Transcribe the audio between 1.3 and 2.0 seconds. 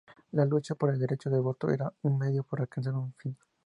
voto era